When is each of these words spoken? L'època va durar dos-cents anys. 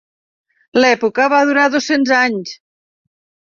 L'època 0.79 1.29
va 1.35 1.43
durar 1.51 1.67
dos-cents 1.77 2.17
anys. 2.25 2.59